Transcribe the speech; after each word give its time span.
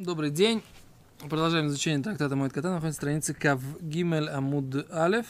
Добрый 0.00 0.30
день. 0.30 0.62
Продолжаем 1.28 1.66
изучение 1.66 2.02
трактата 2.02 2.34
Моет 2.34 2.54
Кота. 2.54 2.70
Находится 2.70 2.96
страница 2.96 3.34
Кав 3.34 3.60
Гимель 3.82 4.30
Амуд 4.30 4.90
Алев. 4.90 5.26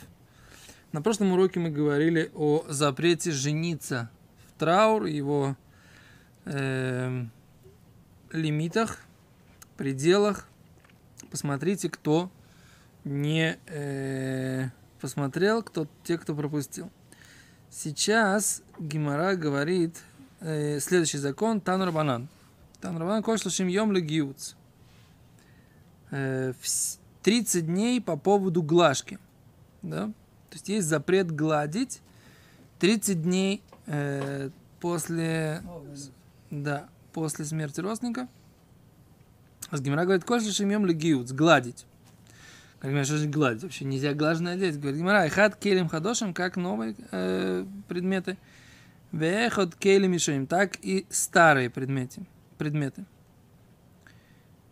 На 0.93 1.03
прошлом 1.03 1.33
уроке 1.33 1.59
мы 1.59 1.71
говорили 1.71 2.31
о 2.37 2.65
запрете 2.69 3.33
жениться 3.33 4.09
в 4.47 4.61
траур, 4.61 5.07
его 5.07 5.57
э, 6.45 7.25
лимитах, 8.31 8.99
пределах. 9.77 10.47
Посмотрите, 11.33 11.91
кто 11.91 12.31
не 13.03 13.59
э, 13.67 14.69
посмотрел, 15.01 15.65
кто, 15.65 15.89
те, 16.05 16.17
кто 16.17 16.37
пропустил. 16.37 16.93
Сейчас 17.71 18.63
Гимара 18.79 19.35
говорит 19.35 19.97
э, 20.39 20.79
следующий 20.79 21.19
закон 21.19 21.61
Танур 21.61 21.91
Банан. 21.91 22.29
Танур 22.81 23.03
Банан 23.03 23.25
Кошлашим 23.25 23.67
Йом 23.67 23.91
Легиуц. 23.91 24.55
30 26.11 27.67
дней 27.67 28.01
по 28.01 28.17
поводу 28.17 28.63
глажки. 28.63 29.19
Да? 29.83 30.07
То 30.51 30.55
есть 30.55 30.69
есть 30.69 30.89
запрет 30.89 31.31
гладить 31.31 32.01
30 32.81 33.23
дней 33.23 33.63
э, 33.87 34.51
после, 34.81 35.63
да, 36.51 36.89
после 37.13 37.45
смерти 37.45 37.81
родственника. 37.81 38.29
С 39.71 39.81
Гимара 39.81 40.05
говорит, 40.05 40.25
кошли 40.25 40.51
шемьем 40.51 40.85
легиуц, 40.87 41.31
гладить. 41.31 41.87
Говорит, 42.81 43.07
что 43.07 43.19
же 43.19 43.29
гладить? 43.29 43.63
Вообще 43.63 43.85
нельзя 43.85 44.15
глажно 44.15 44.53
одеть. 44.53 44.81
Говорит, 44.81 44.99
Гимара, 44.99 45.29
хат 45.29 45.57
келем 45.57 45.89
хадошем, 45.89 46.35
как 46.35 46.57
новые 46.57 46.97
э, 47.13 47.67
предметы. 47.87 48.39
Вехот 49.13 49.75
келем 49.75 50.17
ишоим, 50.17 50.47
так 50.47 50.77
и 50.83 51.07
старые 51.11 51.69
предметы. 51.69 52.23
предметы. 52.59 53.05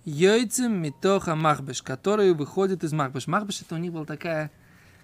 Йойцем 0.09 0.81
митоха 0.81 1.35
махбеш, 1.35 1.83
который 1.83 2.33
выходит 2.33 2.83
из 2.83 2.95
махбеш. 2.95 3.27
Махбеш 3.27 3.61
это 3.61 3.75
у 3.75 3.79
них 3.79 3.93
была 3.93 4.07
такая, 4.07 4.51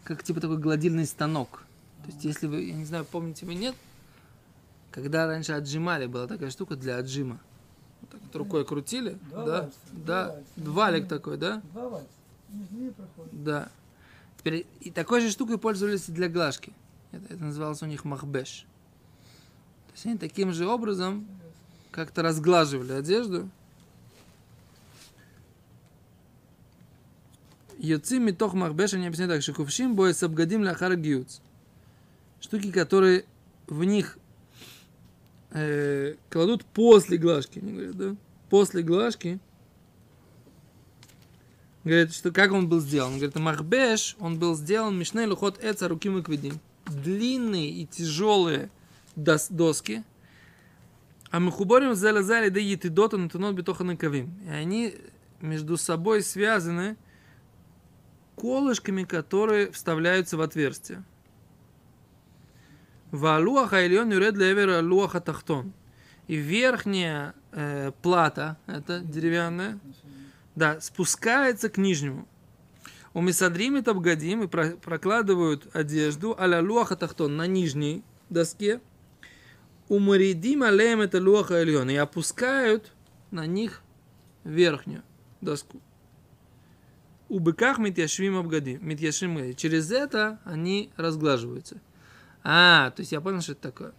как 0.02 0.22
типа 0.22 0.40
такой 0.40 0.56
гладильный 0.56 1.04
станок. 1.04 1.62
То 2.04 2.10
есть, 2.10 2.24
если 2.24 2.46
вы, 2.46 2.62
я 2.62 2.74
не 2.74 2.86
знаю, 2.86 3.04
помните 3.04 3.44
вы 3.44 3.54
нет, 3.54 3.74
когда 4.90 5.26
раньше 5.26 5.52
отжимали, 5.52 6.06
была 6.06 6.26
такая 6.26 6.48
штука 6.50 6.76
для 6.76 6.96
отжима. 6.96 7.38
Вот 8.00 8.10
так 8.10 8.20
вот 8.22 8.36
рукой 8.36 8.64
крутили, 8.64 9.18
Два 9.30 9.44
да, 9.44 9.60
вальса, 9.60 9.78
да, 9.92 10.24
два 10.24 10.34
вальса. 10.34 10.70
валик 10.70 11.08
такой, 11.08 11.36
да, 11.36 11.60
Два 11.72 11.88
вальса. 11.90 12.08
Да. 13.32 13.68
Теперь 14.38 14.66
и 14.80 14.90
такой 14.90 15.20
же 15.20 15.30
штукой 15.30 15.58
пользовались 15.58 16.08
и 16.08 16.12
для 16.12 16.30
глажки. 16.30 16.72
Это, 17.12 17.34
это 17.34 17.44
называлось 17.44 17.82
у 17.82 17.86
них 17.86 18.06
махбеш. 18.06 18.64
То 19.88 19.92
есть 19.94 20.06
они 20.06 20.16
таким 20.16 20.52
же 20.54 20.66
образом 20.66 21.26
как-то 21.90 22.22
разглаживали 22.22 22.92
одежду. 22.92 23.50
Йоцим 27.84 28.24
митох 28.24 28.54
махбеш, 28.54 28.94
они 28.94 29.06
объясняют 29.06 29.32
так, 29.34 29.42
что 29.42 29.52
кувшим 29.52 29.94
боя 29.94 30.14
сабгадим 30.14 30.64
ляхар 30.64 30.96
гиуц. 30.96 31.40
Штуки, 32.40 32.72
которые 32.72 33.26
в 33.66 33.84
них 33.84 34.18
э, 35.50 36.14
кладут 36.30 36.64
после 36.64 37.18
глажки, 37.18 37.58
они 37.58 37.72
говорят, 37.72 37.96
да? 37.96 38.16
После 38.48 38.82
глажки. 38.82 39.38
Говорит, 41.84 42.14
что 42.14 42.32
как 42.32 42.52
он 42.52 42.68
был 42.70 42.80
сделан? 42.80 43.12
Он 43.12 43.18
говорит, 43.18 43.36
махбеш, 43.36 44.16
он 44.18 44.38
был 44.38 44.56
сделан 44.56 44.98
мишней 44.98 45.26
лухот 45.26 45.62
эца 45.62 45.86
руки 45.86 46.08
квидим. 46.22 46.58
Длинные 46.86 47.70
и 47.70 47.86
тяжелые 47.86 48.70
дос- 49.14 49.48
доски. 49.50 50.04
А 51.30 51.40
мы 51.40 51.52
хуборим 51.52 51.94
зеля 51.94 52.22
зали 52.22 52.48
да 52.48 52.60
етидота 52.60 53.18
натунот 53.18 53.54
битоха 53.54 53.84
накавим. 53.84 54.32
И 54.46 54.50
они 54.50 54.94
между 55.42 55.76
собой 55.76 56.22
связаны 56.22 56.96
колышками, 58.36 59.04
которые 59.04 59.70
вставляются 59.70 60.36
в 60.36 60.40
отверстие. 60.40 61.04
Валуаха 63.10 63.86
ильон 63.86 64.10
юред 64.10 64.36
левер 64.36 64.82
луаха 64.82 65.20
тахтон. 65.20 65.72
И 66.26 66.36
верхняя 66.36 67.34
э, 67.52 67.92
плата, 68.02 68.56
это 68.66 69.00
деревянная, 69.00 69.78
да, 70.54 70.80
спускается 70.80 71.68
к 71.68 71.76
нижнему. 71.76 72.26
У 73.12 73.20
Мисадрим 73.20 73.76
это 73.76 73.92
обгадим 73.92 74.42
и 74.42 74.48
про- 74.48 74.76
прокладывают 74.76 75.68
одежду 75.76 76.34
аля 76.38 76.62
луаха 76.62 76.96
тахтон 76.96 77.36
на 77.36 77.46
нижней 77.46 78.02
доске. 78.30 78.80
У 79.88 79.98
Маридим 79.98 80.62
алеем 80.62 81.00
это 81.02 81.20
луаха 81.22 81.62
ильон. 81.62 81.90
И 81.90 81.94
опускают 81.94 82.92
на 83.30 83.46
них 83.46 83.82
верхнюю 84.42 85.02
доску. 85.40 85.80
У 87.28 87.38
быках 87.38 87.78
митяшвим 87.78 88.36
обгадим. 88.36 88.86
Митяшвим. 88.86 89.54
Через 89.54 89.90
это 89.90 90.38
они 90.44 90.90
разглаживаются. 90.96 91.80
А, 92.42 92.90
то 92.90 93.00
есть 93.00 93.12
я 93.12 93.20
понял, 93.20 93.40
что 93.40 93.52
это 93.52 93.62
такое. 93.62 93.92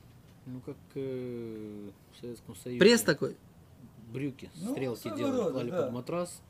Ну, 0.46 0.60
как 0.62 0.78
э, 0.94 1.90
в 2.14 2.20
Советском 2.22 2.56
Союзе. 2.56 2.80
Пресс 2.80 3.02
такой. 3.02 3.36
Брюки, 4.14 4.50
Ну, 4.56 4.72
стрелки 4.74 5.10
делали, 5.16 5.38
рода, 5.38 5.52
клали 5.52 5.72
да. 5.72 5.82
под 5.84 5.92
матрас. 5.94 6.42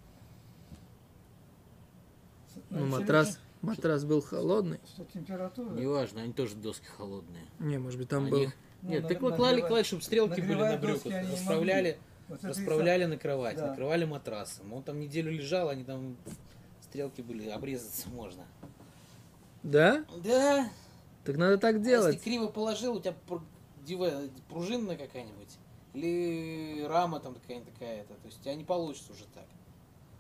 Ну, 2.69 2.85
матрас, 2.85 3.39
матрас 3.61 4.03
был 4.05 4.21
холодный. 4.21 4.79
Что 4.93 5.05
температура? 5.05 5.73
Неважно, 5.73 6.21
они 6.21 6.33
тоже 6.33 6.55
доски 6.55 6.85
холодные. 6.97 7.45
Не, 7.59 7.77
может 7.77 7.99
быть, 7.99 8.09
там 8.09 8.23
Они 8.23 8.31
был... 8.31 8.45
Ну, 8.81 8.89
Нет, 8.89 9.03
на- 9.03 9.09
так 9.09 9.21
вы 9.21 9.29
нагревать- 9.31 9.37
клали, 9.37 9.61
клали, 9.61 9.83
чтобы 9.83 10.03
стрелки 10.03 10.41
были 10.41 10.59
на 10.59 10.77
брюках. 10.77 11.11
Расправляли. 11.31 11.97
Вот 12.27 12.43
расправляли 12.43 13.05
на 13.05 13.17
кровати, 13.17 13.57
Да. 13.57 13.67
накрывали 13.69 14.05
матрасом. 14.05 14.73
Он 14.73 14.83
там 14.83 14.99
неделю 14.99 15.31
лежал, 15.31 15.69
они 15.69 15.83
там 15.83 16.17
стрелки 16.95 17.21
были, 17.21 17.49
обрезаться 17.49 18.07
можно. 18.09 18.43
Да? 19.63 20.05
Да. 20.23 20.69
Так 21.25 21.35
надо 21.37 21.57
так 21.57 21.75
А 21.75 21.79
делать. 21.79 22.15
Если 22.15 22.23
криво 22.29 22.47
положил, 22.47 22.95
у 22.95 22.99
тебя 23.01 23.15
пружинная 24.47 24.95
какая-нибудь, 24.95 25.57
или 25.93 26.85
рама 26.87 27.19
там 27.19 27.35
какая-нибудь 27.35 27.73
такая-то, 27.73 28.13
то 28.13 28.25
есть 28.25 28.39
у 28.39 28.43
тебя 28.43 28.55
не 28.55 28.63
получится 28.63 29.11
уже 29.11 29.25
так. 29.33 29.45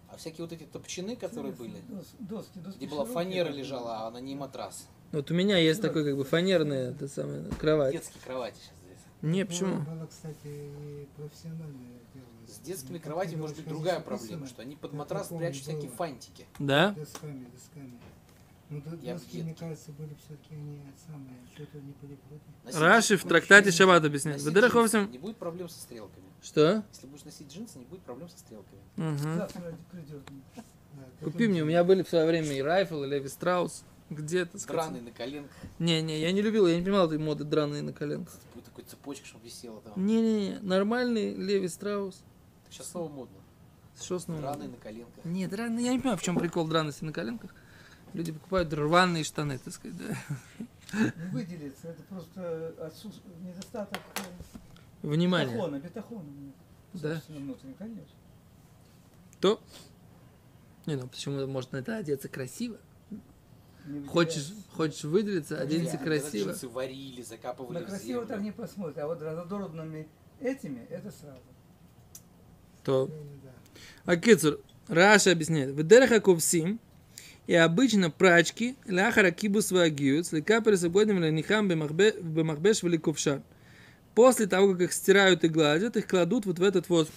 А 0.09 0.17
всякие 0.17 0.45
вот 0.45 0.51
эти 0.51 0.63
топчаны, 0.63 1.15
которые 1.15 1.53
Дос- 1.53 1.57
были, 1.57 1.77
дос- 1.87 2.15
Доски, 2.19 2.59
доски 2.59 2.77
где 2.77 2.87
была 2.87 3.05
широкие, 3.05 3.13
фанера 3.13 3.49
лежала, 3.49 4.07
а 4.07 4.11
на 4.11 4.17
ней 4.17 4.35
матрас. 4.35 4.87
Вот 5.11 5.31
у 5.31 5.33
меня 5.33 5.57
есть 5.57 5.81
такой 5.81 6.03
как 6.03 6.17
бы 6.17 6.25
фанерная 6.25 6.91
это 6.91 7.07
самая, 7.07 7.49
кровать. 7.51 7.93
Детские 7.93 8.21
кровати 8.21 8.55
сейчас. 8.57 8.73
Не, 9.21 9.43
Ну, 9.43 9.47
почему? 9.47 9.79
Было, 9.81 10.05
кстати, 10.07 10.35
и 10.45 11.07
профессиональное 11.15 11.99
дело. 12.13 12.25
С 12.47 12.59
детскими 12.59 12.97
кроватями 12.99 13.41
может 13.41 13.55
быть 13.57 13.67
другая 13.67 13.99
проблема, 13.99 14.47
что 14.47 14.61
они 14.61 14.75
под 14.75 14.93
матрас 14.93 15.27
прячут 15.27 15.63
всякие 15.63 15.89
фантики. 15.89 16.45
Да? 16.59 16.91
Досками, 16.91 17.45
досками. 17.45 17.99
Ну, 18.69 18.81
доски, 18.81 19.43
мне 19.43 19.53
кажется, 19.53 19.91
были 19.91 20.15
все-таки 20.25 20.55
они 20.55 20.81
самые, 21.07 21.35
что-то 21.53 21.77
не 21.77 21.93
были 22.01 22.15
против. 22.15 22.79
Раши 22.81 23.15
в 23.15 23.23
трактате 23.23 23.71
Шаббат 23.71 24.03
объясняет. 24.03 24.41
носить 24.41 24.51
Не 25.11 25.17
будет 25.19 25.37
проблем 25.37 25.69
со 25.69 25.79
стрелками. 25.79 26.25
Что? 26.41 26.83
Если 26.91 27.07
будешь 27.07 27.23
носить 27.25 27.51
джинсы, 27.51 27.77
не 27.79 27.85
будет 27.85 28.01
проблем 28.01 28.27
со 28.27 28.39
стрелками. 28.39 28.81
Мгм. 28.95 29.35
Завтра 29.35 29.75
придет. 29.91 30.23
Да, 30.55 31.03
Купи 31.23 31.47
мне, 31.47 31.61
у 31.61 31.65
меня 31.65 31.83
были 31.83 32.01
в 32.01 32.09
свое 32.09 32.25
время 32.25 32.53
и 32.53 32.61
Райфл, 32.61 33.03
и 33.03 33.07
Леви 33.07 33.27
Страус. 33.27 33.83
Где-то. 34.09 34.57
Драный 34.67 35.01
на 35.01 35.11
коленках, 35.11 35.51
Не-не, 35.79 36.19
я 36.19 36.31
не 36.31 36.41
любил, 36.43 36.67
я 36.67 36.77
не 36.77 36.83
понимал 36.83 37.07
этой 37.07 37.17
моды 37.17 37.43
драные 37.43 37.81
на 37.81 37.91
коленках. 37.91 38.35
будет 38.53 38.65
такой 38.65 38.83
цепочка, 38.83 39.25
чтобы 39.25 39.45
висела 39.45 39.81
там. 39.81 39.93
Не-не-не, 40.05 40.59
нормальный 40.59 41.33
Леви 41.33 41.67
Страус. 41.67 42.21
Сейчас 42.69 42.89
снова 42.89 43.09
модно. 43.11 43.37
Что 43.99 44.19
с 44.19 44.27
ним? 44.27 44.37
Драный 44.41 44.67
на 44.67 44.77
коленках. 44.77 45.25
Нет, 45.25 45.49
драные, 45.49 45.85
я 45.87 45.93
не 45.93 45.99
понимаю, 45.99 46.17
в 46.17 46.21
чем 46.21 46.37
прикол 46.37 46.67
драности 46.67 47.03
на 47.03 47.13
коленках. 47.13 47.55
Люди 48.13 48.31
покупают 48.31 48.71
рваные 48.73 49.23
штаны, 49.23 49.57
так 49.57 49.73
сказать, 49.73 49.97
да. 49.97 50.15
Не 50.93 51.31
выделится. 51.31 51.87
Это 51.89 52.03
просто 52.03 52.73
отсутств- 52.79 53.23
недостаток 53.41 53.99
э, 54.17 55.07
Внимание. 55.07 55.49
бетахона. 55.55 55.79
Бетахона. 55.79 56.23
Да. 56.93 57.21
Конечно. 57.79 58.05
То? 59.41 59.59
Не, 60.85 60.95
ну 60.95 61.07
почему 61.07 61.45
можно 61.47 61.77
это 61.77 61.97
одеться 61.97 62.29
красиво? 62.29 62.77
Хочешь, 64.07 64.51
хочешь 64.71 65.03
выделиться, 65.03 65.59
оденься 65.59 65.97
когда 65.97 66.17
красиво. 66.17 66.49
Джинсы 66.49 66.67
варили, 66.67 67.21
закапывали 67.21 67.79
На 67.79 67.81
красиво 67.83 68.25
так 68.25 68.41
не 68.41 68.51
посмотрит, 68.51 68.97
а 68.97 69.07
вот 69.07 69.21
разодородными 69.21 70.07
этими, 70.41 70.87
это 70.89 71.11
сразу. 71.11 71.41
То. 72.83 73.07
да. 73.43 73.51
А 74.05 74.15
Кицур, 74.17 74.59
Раша 74.87 75.31
объясняет. 75.31 75.71
В 75.71 75.83
дереха 75.83 76.19
ковсим 76.19 76.79
и 77.47 77.53
обычно 77.53 78.09
прачки 78.09 78.75
ляхара 78.85 79.31
кибус 79.31 79.71
вагиют, 79.71 80.27
слегка 80.27 80.61
пересогодим 80.61 81.19
ленихам 81.19 81.67
бемахбеш 81.67 82.81
вели 82.83 82.97
ковшан. 82.97 83.43
После 84.15 84.47
того, 84.47 84.71
как 84.71 84.81
их 84.81 84.93
стирают 84.93 85.43
и 85.43 85.47
гладят, 85.47 85.97
их 85.97 86.07
кладут 86.07 86.45
вот 86.45 86.57
в 86.57 86.63
этот 86.63 86.89
вот 86.89 87.09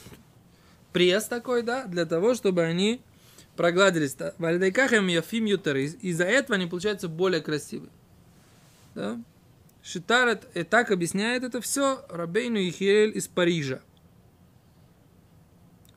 пресс 0.93 1.25
такой, 1.27 1.63
да, 1.63 1.87
для 1.87 2.05
того, 2.05 2.35
чтобы 2.35 2.63
они 2.63 3.01
прогладились. 3.59 4.17
Валидайкахем 4.39 5.09
яфим 5.09 5.45
ютары. 5.45 5.87
Из-за 5.87 6.25
этого 6.25 6.55
они 6.55 6.67
получаются 6.67 7.09
более 7.09 7.43
красивые. 7.43 7.91
Да? 8.95 9.21
Шитарет 9.83 10.47
и 10.55 10.63
так 10.63 10.93
объясняет 10.93 11.43
это 11.43 11.61
все 11.61 12.07
Рабейну 12.09 12.59
Ихиэль 12.59 13.17
из 13.19 13.27
Парижа. 13.27 13.81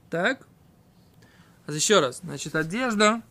Так? 0.10 0.48
А 1.68 1.72
еще 1.72 2.00
раз, 2.00 2.22
значит, 2.24 2.56
одежда, 2.56 3.22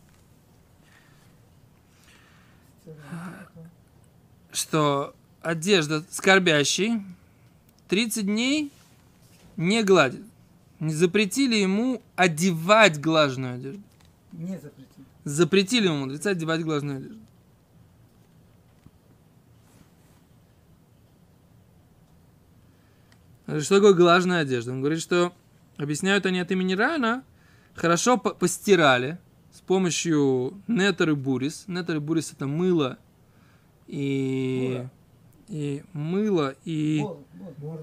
что 4.53 5.13
одежда 5.41 6.05
скорбящий 6.09 7.03
30 7.89 8.25
дней 8.25 8.71
не 9.57 9.83
гладит. 9.83 10.23
Не 10.79 10.93
запретили 10.93 11.55
ему 11.55 12.01
одевать 12.15 12.99
глажную 12.99 13.55
одежду. 13.55 13.83
Не 14.31 14.57
запретить. 14.59 15.05
Запретили 15.23 15.85
ему 15.87 15.97
мудрецы 15.97 16.27
одевать 16.27 16.63
глажную 16.63 16.97
одежду. 16.97 17.19
Что 23.59 23.75
такое 23.75 23.93
глажная 23.93 24.41
одежда? 24.41 24.71
Он 24.71 24.79
говорит, 24.79 25.01
что 25.01 25.33
объясняют 25.77 26.25
они 26.25 26.39
от 26.39 26.51
имени 26.51 26.73
Рана, 26.73 27.23
хорошо 27.75 28.17
по- 28.17 28.33
постирали 28.33 29.17
с 29.51 29.59
помощью 29.59 30.61
нетер 30.67 31.09
и 31.09 31.15
бурис. 31.15 31.65
Нетер 31.67 31.97
и 31.97 31.99
бурис 31.99 32.31
это 32.31 32.47
мыло 32.47 32.97
и, 33.87 34.87
и 35.49 35.83
мыло 35.91 36.55
и 36.63 37.01
Бор, 37.01 37.17
бор, 37.57 37.79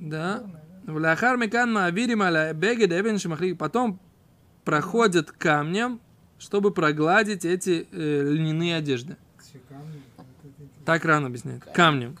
да. 0.00 0.42
Потом 3.58 4.00
проходят 4.70 5.32
камнем, 5.32 6.00
чтобы 6.38 6.70
прогладить 6.70 7.44
эти 7.44 7.88
э, 7.90 8.22
льняные 8.32 8.76
одежды. 8.76 9.16
Так 10.84 11.04
рано 11.04 11.26
объясняет. 11.26 11.64
Камнем. 11.74 12.16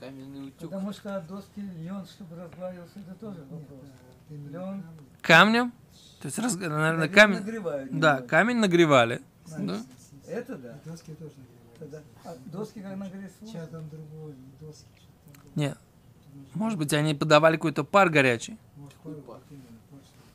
Потому 0.58 0.92
что 0.92 1.16
от 1.16 1.26
доски 1.28 1.60
лен, 1.60 2.04
чтобы 2.06 2.34
разгладился, 2.36 2.98
это 2.98 3.14
тоже 3.14 3.38
Нет, 3.38 3.48
вопрос. 3.50 3.80
камни. 4.28 4.82
Камнем? 5.22 5.72
То 6.20 6.26
есть, 6.26 6.38
раз- 6.40 6.56
наверное, 6.56 7.08
камень... 7.08 7.38
Нагревают 7.38 7.90
Да, 7.92 7.96
немного. 8.14 8.28
камень 8.28 8.56
нагревали. 8.56 9.22
Знаешь, 9.46 9.80
Да. 10.26 10.32
Это 10.32 10.56
да. 10.56 10.76
И 10.84 10.88
доски 10.88 11.12
тоже 11.14 11.32
нагреваются. 11.80 12.02
а 12.24 12.36
доски 12.46 12.80
как 12.80 12.96
нагреть 12.96 13.32
Чья 13.50 13.64
там 13.66 13.88
другой, 13.88 14.32
не 14.34 14.66
доски, 14.66 14.84
что 14.96 15.06
там 15.24 15.42
было. 15.44 15.52
Не, 15.54 15.68
Потому 15.70 16.46
что- 16.50 16.58
может 16.58 16.78
быть, 16.78 16.92
они 16.92 17.14
подавали 17.14 17.56
какой-то 17.56 17.84
пар 17.84 18.10
горячий. 18.10 18.58
Может, 18.76 18.94
пар, 18.96 19.14
пар? 19.14 19.22
вот 19.36 19.42
именно, 19.50 19.64
пар, 19.90 20.00
что 20.04 20.16
ли, 20.18 20.26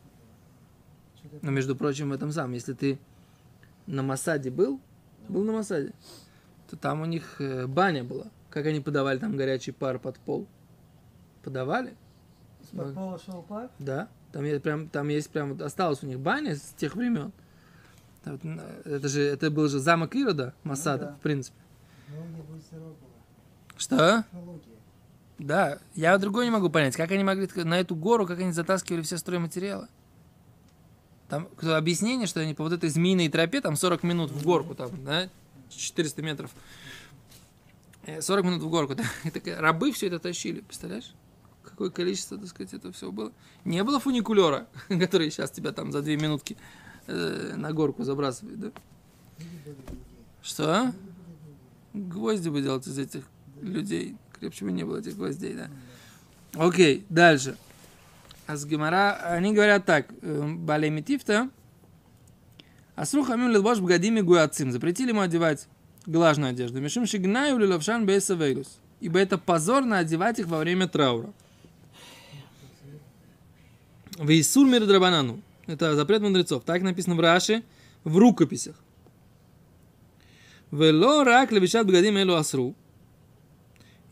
Что-то 1.13 1.23
Но, 1.41 1.51
между 1.51 1.75
прочим, 1.75 2.09
в 2.09 2.13
этом 2.13 2.31
самом, 2.31 2.53
если 2.53 2.73
ты 2.73 2.99
на 3.87 4.03
Масаде 4.03 4.51
был, 4.51 4.79
был 5.27 5.43
на 5.43 5.53
Масаде, 5.53 5.93
то 6.69 6.75
там 6.75 7.01
у 7.01 7.05
них 7.05 7.39
э, 7.39 7.67
баня 7.67 8.03
была. 8.03 8.25
Как 8.49 8.65
они 8.65 8.79
подавали 8.79 9.19
там 9.19 9.35
горячий 9.35 9.71
пар 9.71 9.99
под 9.99 10.17
пол? 10.19 10.47
Подавали? 11.43 11.95
Из-под 12.63 12.95
пола 12.95 13.19
шел 13.19 13.43
пар. 13.43 13.69
Да, 13.79 14.07
там 14.31 14.43
есть 14.43 14.63
прям, 14.63 14.89
там 14.89 15.07
есть 15.09 15.29
прям, 15.29 15.61
осталась 15.61 16.03
у 16.03 16.07
них 16.07 16.19
баня 16.19 16.55
с 16.55 16.73
тех 16.77 16.95
времен. 16.95 17.31
Это 18.23 19.07
же, 19.07 19.21
это 19.21 19.51
был 19.51 19.67
же 19.67 19.79
замок 19.79 20.15
Ирода, 20.15 20.55
Масада, 20.63 21.05
да. 21.05 21.15
в 21.15 21.19
принципе. 21.19 21.57
Была. 22.09 22.93
Что? 23.77 24.23
Технология. 24.31 24.75
Да, 25.37 25.79
я 25.95 26.17
другое 26.17 26.45
не 26.45 26.51
могу 26.51 26.69
понять, 26.69 26.95
как 26.95 27.11
они 27.11 27.23
могли 27.23 27.47
на 27.63 27.79
эту 27.79 27.95
гору, 27.95 28.25
как 28.25 28.39
они 28.39 28.51
затаскивали 28.51 29.01
все 29.01 29.17
стройматериалы. 29.17 29.87
Там 31.29 31.47
объяснение, 31.61 32.27
что 32.27 32.39
они 32.39 32.53
по 32.53 32.63
вот 32.63 32.73
этой 32.73 32.89
змеиной 32.89 33.29
тропе, 33.29 33.61
там 33.61 33.75
40 33.75 34.03
минут 34.03 34.31
в 34.31 34.43
горку, 34.43 34.75
там, 34.75 34.91
да, 35.03 35.29
400 35.69 36.21
метров. 36.21 36.51
Э, 38.05 38.21
40 38.21 38.45
минут 38.45 38.61
в 38.61 38.69
горку. 38.69 38.95
И 39.23 39.29
такая, 39.31 39.59
рабы 39.59 39.91
все 39.91 40.07
это 40.07 40.19
тащили, 40.19 40.61
представляешь? 40.61 41.13
Какое 41.63 41.89
количество, 41.89 42.37
так 42.37 42.47
сказать, 42.47 42.73
это 42.73 42.91
все 42.91 43.11
было. 43.11 43.31
Не 43.63 43.83
было 43.83 43.99
фуникулера, 43.99 44.67
который 44.87 45.31
сейчас 45.31 45.51
тебя 45.51 45.71
там 45.71 45.91
за 45.91 46.01
две 46.01 46.15
минутки 46.15 46.57
э, 47.07 47.53
на 47.55 47.73
горку 47.73 48.03
забрасывает, 48.03 48.59
да? 48.59 48.71
Что? 50.43 50.93
Гвозди 51.93 52.49
бы 52.49 52.61
делать 52.61 52.85
из 52.85 52.99
этих 52.99 53.23
людей. 53.61 54.15
Крепче 54.39 54.65
бы 54.65 54.71
не 54.71 54.83
было 54.83 54.97
этих 54.97 55.15
гвоздей, 55.15 55.55
да. 55.55 55.69
Окей, 56.53 57.05
дальше. 57.09 57.57
А 58.47 58.55
с 58.55 58.65
Гемара, 58.65 59.15
они 59.23 59.53
говорят 59.53 59.85
так, 59.85 60.07
э, 60.21 60.53
Балей 60.55 60.89
Митифта, 60.89 61.49
Асру 62.95 63.23
хамим 63.23 63.49
ледбош 63.49 63.79
бгадими 63.79 64.21
гуацим. 64.21 64.71
Запретили 64.71 65.09
ему 65.09 65.21
одевать 65.21 65.67
глажную 66.05 66.51
одежду. 66.51 66.79
Мишим 66.79 67.05
шигнаю 67.05 67.57
лиловшан 67.57 68.05
бейсавейлус. 68.05 68.79
Ибо 69.01 69.19
это 69.19 69.37
позорно 69.37 69.97
одевать 69.97 70.39
их 70.39 70.47
во 70.47 70.59
время 70.59 70.87
траура. 70.87 71.33
Вейсур 74.17 74.65
мир 74.65 74.85
драбанану. 74.85 75.41
Это 75.67 75.95
запрет 75.95 76.21
мудрецов. 76.21 76.63
Так 76.63 76.83
написано 76.83 77.15
в 77.15 77.19
Раши, 77.19 77.63
в 78.05 78.17
рукописях. 78.17 78.75
Вело 80.71 81.25
рак 81.25 81.51
левишат 81.51 81.85
бгадим 81.85 82.15
элу 82.17 82.35
асру. 82.35 82.75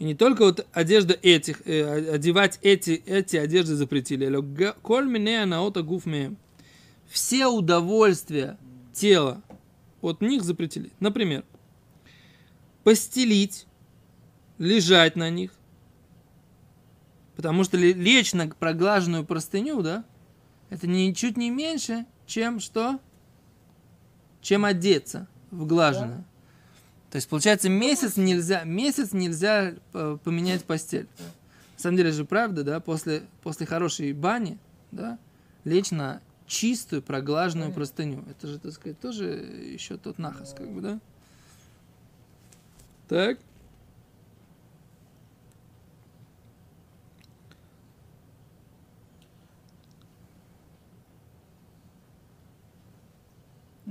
И 0.03 0.05
не 0.05 0.15
только 0.15 0.43
вот 0.43 0.67
одежда 0.73 1.17
этих, 1.21 1.65
э, 1.65 2.15
одевать 2.15 2.59
эти, 2.61 2.91
эти 3.05 3.37
одежды 3.37 3.75
запретили. 3.75 4.25
Коль 4.81 5.05
наота 5.45 5.81
гуф 5.81 6.05
меем. 6.05 6.35
Все 7.07 7.47
удовольствия 7.47 8.57
тела 8.91 9.41
от 10.01 10.19
них 10.19 10.43
запретили. 10.43 10.91
Например, 10.99 11.45
постелить, 12.83 13.65
лежать 14.57 15.15
на 15.15 15.29
них. 15.29 15.53
Потому 17.37 17.63
что 17.63 17.77
ле- 17.77 17.93
лечь 17.93 18.33
на 18.33 18.49
проглаженную 18.49 19.23
простыню, 19.23 19.81
да, 19.83 20.03
это 20.69 20.85
ничуть 20.85 21.37
не 21.37 21.49
меньше, 21.49 22.05
чем 22.25 22.59
что? 22.59 22.99
Чем 24.41 24.65
одеться 24.65 25.29
в 25.49 25.65
глаженное. 25.65 26.25
То 27.13 27.17
есть, 27.17 27.29
получается, 27.29 27.69
месяц 27.69 28.17
нельзя, 28.17 28.63
месяц 28.63 29.13
нельзя 29.13 29.75
э, 29.93 30.17
поменять 30.23 30.65
постель. 30.65 31.07
На 31.75 31.79
самом 31.79 31.97
деле 31.97 32.11
же 32.11 32.25
правда, 32.25 32.63
да, 32.63 32.79
после, 32.79 33.21
после 33.43 33.67
хорошей 33.67 34.13
бани, 34.13 34.57
да, 34.91 35.19
лечь 35.63 35.91
на 35.91 36.21
чистую 36.47 37.03
проглаженную 37.03 37.71
простыню. 37.71 38.23
Это 38.31 38.47
же, 38.47 38.57
так 38.57 38.71
сказать, 38.71 38.99
тоже 38.99 39.25
еще 39.25 39.97
тот 39.97 40.17
нахас, 40.17 40.55
как 40.57 40.67
бы, 40.71 40.81
да? 40.81 40.99
Так. 43.07 43.37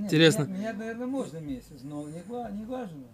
Интересно. 0.03 0.43
Меня, 0.43 0.57
меня, 0.57 0.73
наверное, 0.73 1.07
можно 1.07 1.37
месяц, 1.37 1.81
но 1.83 2.07
не, 2.09 2.21
гла, 2.21 2.49
не 2.51 2.65
глажено. 2.65 3.07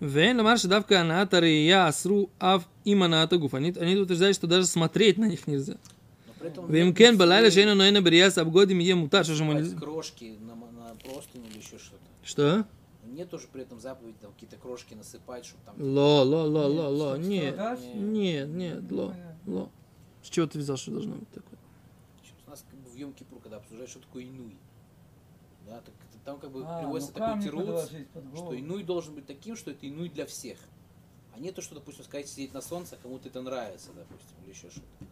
Вен 0.00 0.36
ламар 0.36 0.58
шедавка 0.58 1.00
аната 1.00 1.44
я 1.44 1.86
асру 1.86 2.28
ав 2.38 2.68
иманата 2.84 3.38
гуф. 3.38 3.54
Они, 3.54 3.70
они 3.70 3.96
утверждают, 3.96 4.36
что 4.36 4.46
даже 4.46 4.66
смотреть 4.66 5.16
на 5.16 5.24
них 5.24 5.46
нельзя. 5.46 5.76
Но 6.26 6.32
при 6.38 6.48
этом 6.48 6.70
Вем 6.70 6.88
нет 6.88 6.96
кен 6.96 7.16
балайла 7.16 7.50
шейна 7.50 7.74
ноэна 7.74 8.02
берияс 8.02 8.36
абгодим 8.36 8.78
е 8.78 8.94
мутар. 8.94 9.24
Что 9.24 9.34
же 9.34 9.44
мы... 9.44 9.64
крошки 9.70 10.36
на, 10.40 10.54
на 10.54 10.94
простыню 10.96 11.46
или 11.50 11.58
еще 11.58 11.78
что-то. 11.78 12.02
Что? 12.24 12.66
Нет 13.06 13.30
тоже 13.30 13.46
при 13.50 13.62
этом 13.62 13.80
заповеди 13.80 14.16
там 14.20 14.32
какие-то 14.32 14.56
крошки 14.56 14.92
насыпать, 14.94 15.46
чтобы 15.46 15.62
там... 15.64 15.74
Ло, 15.78 16.22
ло, 16.22 16.42
ло, 16.42 16.66
ло, 16.66 16.88
ло. 16.88 17.16
Нет, 17.16 17.56
нет, 17.94 18.48
нет, 18.48 18.92
ло, 18.92 19.14
ло. 19.46 19.70
С 20.22 20.28
чего 20.28 20.46
ты 20.46 20.58
взял, 20.58 20.76
что 20.76 20.90
должно 20.90 21.14
быть 21.14 21.30
такое? 21.30 21.58
У 22.46 22.50
нас 22.50 22.64
как 22.68 22.78
бы 22.80 22.90
в 22.90 22.96
Йом 22.96 23.12
Кипур, 23.14 23.40
когда 23.40 23.56
обсуждают, 23.58 23.88
что 23.90 24.00
такое 24.00 24.24
инуй. 24.24 24.56
Да, 25.66 25.80
так 25.80 25.94
там 26.26 26.40
как 26.40 26.50
бы 26.50 26.62
А, 26.66 26.80
приводится 26.80 27.12
ну 27.14 27.18
такой 27.18 27.50
голову. 27.50 28.36
что 28.36 28.58
инуй 28.58 28.82
должен 28.82 29.14
быть 29.14 29.26
таким, 29.26 29.56
что 29.56 29.70
это 29.70 29.88
инуй 29.88 30.08
для 30.08 30.26
всех. 30.26 30.58
А 31.34 31.38
не 31.38 31.52
то, 31.52 31.62
что, 31.62 31.76
допустим, 31.76 32.04
сказать 32.04 32.28
сидеть 32.28 32.52
на 32.52 32.60
солнце, 32.60 32.96
а 32.96 32.98
кому-то 33.02 33.28
это 33.28 33.40
нравится, 33.42 33.90
допустим, 33.94 34.36
или 34.44 34.52
еще 34.52 34.68
что-то. 34.70 35.06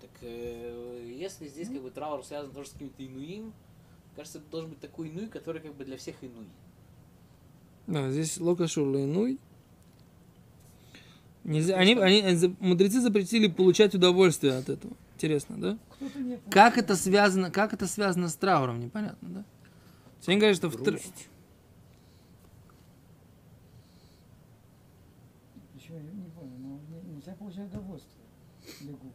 Так 0.00 0.10
э, 0.22 1.14
если 1.18 1.48
здесь 1.48 1.68
как 1.68 1.82
бы 1.82 1.90
траур 1.90 2.24
связан 2.24 2.52
тоже 2.52 2.68
с 2.68 2.72
каким-то 2.72 3.04
инуим, 3.04 3.52
кажется, 4.14 4.38
это 4.38 4.48
должен 4.50 4.70
быть 4.70 4.80
такой 4.80 5.08
инуй, 5.08 5.26
который 5.26 5.60
как 5.60 5.74
бы 5.74 5.84
для 5.84 5.96
всех 5.96 6.16
инуй. 6.22 6.46
Да, 7.88 8.10
здесь 8.10 8.38
локашур 8.38 8.86
лейнуй. 8.86 9.38
Нельзя, 11.42 11.76
они, 11.76 11.94
они, 11.94 12.56
мудрецы 12.60 13.00
запретили 13.00 13.48
получать 13.48 13.96
удовольствие 13.96 14.54
от 14.54 14.68
этого. 14.68 14.94
Интересно, 15.16 15.56
да? 15.56 15.78
Кто-то 15.96 16.20
не 16.20 16.38
Как 16.50 16.78
это 16.78 16.94
связано, 16.94 17.50
как 17.50 17.72
это 17.72 17.88
связано 17.88 18.28
с 18.28 18.36
трауром, 18.36 18.78
непонятно, 18.78 19.28
да? 19.28 19.44
Они 20.26 20.36
говорят, 20.36 20.56
что 20.56 20.68
в 20.68 20.76
тр- 20.76 20.84
Грусть. 20.84 21.28
Еще 25.74 25.92
не, 25.94 26.12
не 26.12 26.30
понял, 26.30 26.56
но 26.58 26.78
не- 26.88 27.14
нельзя 27.16 27.32
получать 27.34 27.66
удовольствие. 27.68 28.24
Лягу. 28.82 29.12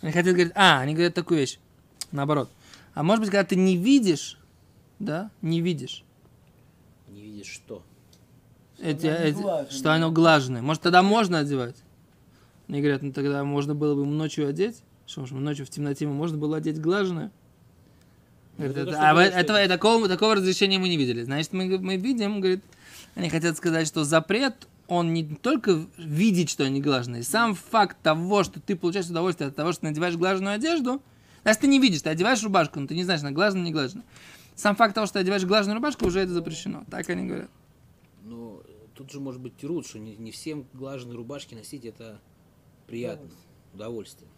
Они 0.00 0.12
хотят 0.12 0.32
говорить, 0.34 0.52
а, 0.54 0.80
они 0.80 0.94
говорят 0.94 1.14
такую 1.14 1.40
вещь, 1.40 1.58
наоборот. 2.12 2.50
А 2.94 3.02
может 3.02 3.20
быть, 3.22 3.30
когда 3.30 3.44
ты 3.44 3.56
не 3.56 3.76
видишь, 3.76 4.38
да, 4.98 5.30
не 5.42 5.60
видишь, 5.60 6.04
Не 7.08 7.20
видишь 7.22 7.46
что. 7.52 7.82
эти, 8.78 9.06
не 9.06 9.12
эти- 9.12 9.36
глаженное. 9.40 9.70
что 9.70 9.92
оно 9.94 10.10
глаженное, 10.12 10.62
может, 10.62 10.82
тогда 10.82 11.02
можно 11.02 11.38
одевать? 11.40 11.76
Они 12.68 12.80
говорят, 12.80 13.02
ну 13.02 13.12
тогда 13.12 13.42
можно 13.44 13.74
было 13.74 13.94
бы 13.96 14.04
ночью 14.06 14.48
одеть, 14.48 14.82
Что 15.08 15.24
ж, 15.24 15.30
ночью 15.30 15.64
в 15.64 15.70
темноте 15.70 16.04
ему 16.04 16.12
можно 16.12 16.36
было 16.36 16.58
одеть 16.58 16.78
глаженное? 16.80 17.32
Говорит, 18.58 18.76
Ну, 18.76 18.82
это- 18.82 19.10
а 19.10 19.14
вы- 19.14 19.22
этого, 19.22 19.56
это? 19.56 19.74
такого, 19.74 20.06
такого 20.06 20.34
разрешения 20.34 20.78
мы 20.78 20.88
не 20.90 20.98
видели. 20.98 21.22
Значит, 21.22 21.54
мы, 21.54 21.78
мы 21.78 21.96
видим, 21.96 22.40
говорит, 22.40 22.62
они 23.14 23.30
хотят 23.30 23.56
сказать, 23.56 23.86
что 23.86 24.04
запрет, 24.04 24.68
он 24.86 25.14
не 25.14 25.24
только 25.24 25.86
видеть, 25.96 26.50
что 26.50 26.64
они 26.64 26.82
глаженные. 26.82 27.22
Сам 27.22 27.54
факт 27.54 27.96
того, 28.02 28.42
что 28.44 28.60
ты 28.60 28.76
получаешь 28.76 29.06
удовольствие 29.06 29.48
от 29.48 29.56
того, 29.56 29.72
что 29.72 29.80
ты 29.82 29.86
надеваешь 29.88 30.16
глаженную 30.16 30.54
одежду, 30.56 31.00
значит, 31.42 31.62
ты 31.62 31.68
не 31.68 31.78
видишь, 31.78 32.02
ты 32.02 32.10
одеваешь 32.10 32.42
рубашку, 32.42 32.78
но 32.78 32.86
ты 32.86 32.94
не 32.94 33.04
знаешь, 33.04 33.22
она 33.22 33.30
глажена, 33.30 33.62
не 33.64 33.72
глажена. 33.72 34.02
Сам 34.56 34.76
факт 34.76 34.94
того, 34.94 35.06
что 35.06 35.14
ты 35.14 35.20
одеваешь 35.20 35.44
глаженную 35.44 35.76
рубашку, 35.76 36.06
уже 36.06 36.20
это 36.20 36.32
запрещено. 36.32 36.84
Так 36.90 37.08
они 37.08 37.26
говорят. 37.26 37.50
Но 38.24 38.60
э, 38.66 38.70
тут 38.94 39.10
же 39.10 39.20
может 39.20 39.40
быть 39.40 39.56
тирут, 39.56 39.86
что 39.86 39.98
не, 39.98 40.16
не 40.16 40.32
всем 40.32 40.66
глаженные 40.74 41.16
рубашки 41.16 41.54
носить 41.54 41.86
это 41.86 42.20
приятно, 42.86 43.30
удовольствие. 43.72 44.28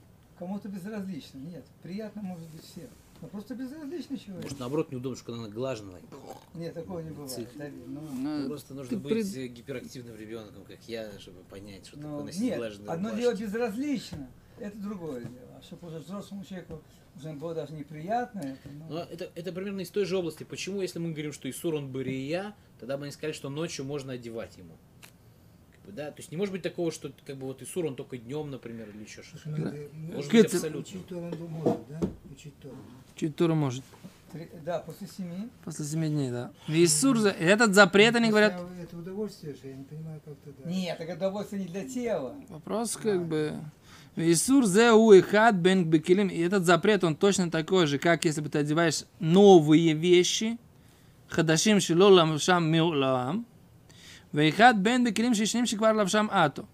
Кому-то 0.40 0.70
безразлично. 0.70 1.36
Нет, 1.38 1.66
приятно 1.82 2.22
может 2.22 2.48
быть 2.48 2.64
всем. 2.64 2.88
Но 3.20 3.28
просто 3.28 3.54
безразличный 3.54 4.16
человек. 4.16 4.44
Может, 4.44 4.58
наоборот, 4.58 4.90
неудобно, 4.90 5.18
что 5.18 5.34
она 5.34 5.48
глаженная. 5.48 6.00
Нет, 6.54 6.72
такого 6.72 7.00
не 7.00 7.10
бывает. 7.10 7.30
Цик. 7.30 7.54
Давид, 7.54 7.86
ну, 7.86 8.00
Ну, 8.00 8.48
Просто 8.48 8.72
нужно 8.72 8.88
ты 8.88 8.96
быть 8.96 9.12
пред- 9.12 9.52
гиперактивным 9.52 10.16
ребенком, 10.16 10.64
как 10.64 10.78
я, 10.88 11.10
чтобы 11.18 11.42
понять, 11.42 11.86
что 11.86 11.96
такое 11.96 12.10
ну, 12.10 12.24
носить 12.24 12.40
нет, 12.40 12.58
одно 12.58 12.94
рубашки. 13.10 13.16
дело 13.18 13.34
безразлично, 13.34 14.30
это 14.58 14.78
другое 14.78 15.20
дело. 15.24 15.58
А 15.58 15.62
чтобы 15.62 15.88
уже 15.88 15.98
взрослому 15.98 16.42
человеку 16.46 16.80
уже 17.14 17.32
было 17.34 17.54
даже 17.54 17.74
неприятно, 17.74 18.38
это, 18.38 18.68
ну, 18.72 18.86
Но 18.88 19.00
это, 19.02 19.30
это 19.34 19.52
примерно 19.52 19.82
из 19.82 19.90
той 19.90 20.06
же 20.06 20.16
области. 20.16 20.44
Почему, 20.44 20.80
если 20.80 20.98
мы 20.98 21.10
говорим, 21.10 21.34
что 21.34 21.50
Исур 21.50 21.74
он 21.74 21.92
Бария, 21.92 22.54
тогда 22.78 22.96
бы 22.96 23.02
они 23.04 23.12
сказали, 23.12 23.34
что 23.34 23.50
ночью 23.50 23.84
можно 23.84 24.14
одевать 24.14 24.56
ему. 24.56 24.78
Как 25.82 25.90
бы, 25.90 25.96
да? 25.96 26.10
То 26.10 26.18
есть 26.18 26.30
не 26.30 26.36
может 26.36 26.52
быть 26.52 26.62
такого, 26.62 26.92
что 26.92 27.10
как 27.26 27.36
бы 27.36 27.46
вот 27.46 27.62
Исур 27.62 27.86
он 27.86 27.96
только 27.96 28.18
днем, 28.18 28.50
например, 28.50 28.88
или 28.94 29.04
еще 29.04 29.22
что-то. 29.22 29.48
Ну, 29.50 30.14
Может 30.16 30.30
быть 30.30 30.44
абсолютно. 30.46 30.80
Учить 30.80 31.06
Тору 31.06 31.48
может, 31.48 31.80
да? 31.88 32.00
Учить 32.30 33.36
Тору. 33.36 33.54
Может. 33.54 33.82
три- 34.32 34.48
да, 34.64 34.78
после 34.80 35.06
семи. 35.06 35.48
После 35.64 35.84
семи 35.84 36.08
дней, 36.08 36.30
да. 36.30 36.52
Висур, 36.68 37.18
за- 37.18 37.30
этот 37.30 37.74
запрет, 37.74 38.14
они 38.16 38.28
говорят, 38.30 38.60
Если 38.60 38.84
Это 38.84 38.96
удовольствие 38.98 39.54
же, 39.54 39.60
я 39.64 39.74
не 39.74 39.84
понимаю, 39.84 40.20
как 40.24 40.34
тогда. 40.38 40.70
Нет, 40.70 40.98
так 40.98 41.16
удовольствие 41.16 41.62
не 41.62 41.68
для 41.68 41.88
тела. 41.88 42.34
Вопрос 42.48 42.96
как 42.96 43.26
бы... 43.26 43.54
Исур 44.16 44.66
зе 44.66 44.90
у 44.92 45.12
и 45.12 45.20
хат 45.20 45.54
бен 45.54 45.84
бекилим. 45.84 46.28
И 46.28 46.38
этот 46.40 46.64
запрет, 46.66 47.04
он 47.04 47.14
точно 47.16 47.50
такой 47.50 47.86
же, 47.86 47.98
как 47.98 48.24
если 48.24 48.40
бы 48.40 48.48
ты 48.48 48.58
одеваешь 48.58 49.04
новые 49.20 49.94
вещи. 49.94 50.58
Хадашим 51.28 51.80
шило 51.80 52.08
лавшам 52.08 52.70
миулам. 52.70 53.46
Вейхат 54.32 54.76
бен 54.78 55.04
бекилим 55.04 55.34
шишним 55.34 55.66
шиквар 55.66 55.94
лавшам 55.94 56.28
ато. 56.32 56.66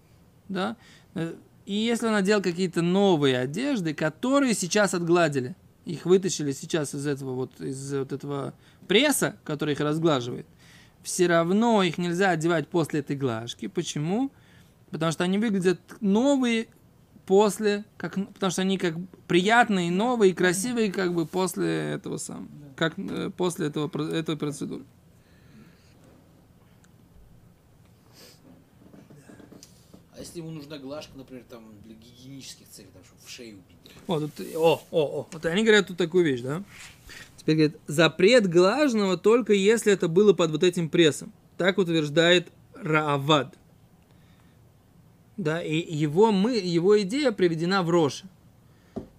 Да? 0.49 0.77
Э, 1.15 1.35
И 1.67 1.75
если 1.75 2.07
он 2.07 2.13
надел 2.13 2.41
какие-то 2.41 2.81
новые 2.83 3.39
одежды, 3.39 3.93
которые 3.93 4.55
сейчас 4.55 4.95
отгладили, 4.95 5.57
их 5.85 6.05
вытащили 6.05 6.53
сейчас 6.53 6.95
из 6.95 7.07
этого 7.07 7.35
вот, 7.35 7.61
из 7.61 7.93
вот 7.93 8.13
этого 8.13 8.55
пресса, 8.87 9.37
который 9.45 9.75
их 9.75 9.81
разглаживает, 9.81 10.47
все 11.03 11.27
равно 11.27 11.83
их 11.83 11.99
нельзя 11.99 12.31
одевать 12.31 12.69
после 12.69 13.01
этой 13.01 13.17
глажки. 13.17 13.67
Почему? 13.69 14.31
Потому 14.91 15.13
что 15.13 15.25
они 15.25 15.39
выглядят 15.39 15.81
новые 16.01 16.69
после, 17.27 17.85
как, 17.97 18.15
потому 18.15 18.51
что 18.51 18.63
они 18.63 18.79
как 18.79 18.95
приятные, 19.27 19.91
новые, 19.91 20.35
красивые, 20.35 20.93
как 20.93 21.15
бы 21.15 21.27
после 21.27 21.95
этого 21.95 22.19
самого, 22.19 22.49
как 22.77 22.95
э, 22.99 23.31
после 23.37 23.67
этого, 23.67 23.91
этой 24.13 24.37
процедуры. 24.37 24.85
А 30.17 30.21
если 30.21 30.39
ему 30.39 30.51
нужна 30.51 30.79
глажка, 30.79 31.13
например, 31.17 31.45
там 31.49 31.63
для 31.85 31.95
гигиенических 31.95 32.67
целей, 32.71 32.89
там, 32.93 33.05
чтобы 33.05 33.21
в 33.23 33.29
шею 33.29 33.59
убить. 33.59 33.93
О, 34.07 34.21
тут, 34.21 34.41
о, 34.57 34.83
о, 34.91 35.21
о, 35.21 35.29
вот 35.31 35.47
они 35.47 35.63
говорят 35.63 35.89
тут 35.89 35.99
такую 35.99 36.25
вещь, 36.25 36.41
да? 36.41 36.65
Теперь 37.37 37.57
говорят, 37.57 37.77
запрет 37.87 38.49
глажного 38.49 39.19
только 39.19 39.53
если 39.53 39.93
это 39.93 40.09
было 40.09 40.33
под 40.33 40.53
вот 40.53 40.63
этим 40.63 40.89
прессом. 40.89 41.33
Так 41.59 41.77
утверждает 41.77 42.49
Раавад. 42.75 43.55
Да, 45.37 45.63
и 45.63 45.77
его, 45.95 46.33
мы, 46.33 46.57
его 46.57 47.01
идея 47.03 47.31
приведена 47.31 47.83
в 47.83 47.91
Роше. 47.91 48.27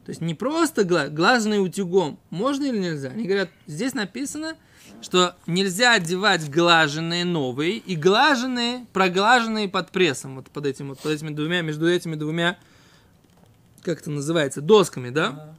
То 0.08 0.12
есть 0.12 0.22
не 0.22 0.36
просто 0.36 0.86
гла, 0.86 1.10
глаженный 1.10 1.62
утюгом. 1.62 2.18
Можно 2.30 2.64
или 2.64 2.78
нельзя? 2.78 3.10
Они 3.10 3.26
говорят, 3.26 3.50
здесь 3.66 3.94
написано, 3.94 4.56
что 5.02 5.36
нельзя 5.48 5.96
одевать 5.96 6.50
глаженные 6.50 7.26
новые 7.26 7.76
и 7.76 7.98
глаженные, 7.98 8.86
проглаженные 8.94 9.68
под 9.68 9.92
прессом. 9.92 10.38
Вот 10.38 10.50
под 10.50 10.66
этим 10.66 10.88
вот, 10.88 11.00
под 11.00 11.12
этими 11.12 11.32
двумя, 11.32 11.62
между 11.62 11.90
этими 11.90 12.16
двумя, 12.16 12.58
как 13.82 14.00
это 14.00 14.10
называется, 14.10 14.62
досками, 14.62 15.10
да? 15.10 15.28
Ага. 15.28 15.58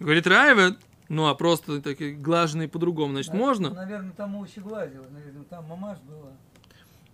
Говорит 0.00 0.26
Райвет, 0.26 0.78
ну 1.08 1.28
а 1.28 1.36
просто 1.36 1.80
такие 1.80 2.12
глаженные 2.16 2.66
по-другому, 2.66 3.12
значит, 3.12 3.34
На- 3.34 3.38
можно? 3.38 3.70
Наверное, 3.70 4.10
там 4.16 4.34
лучше 4.34 4.62
гладил, 4.62 5.04
наверное, 5.12 5.44
там 5.48 5.64
мамаш 5.66 5.98
была. 5.98 6.32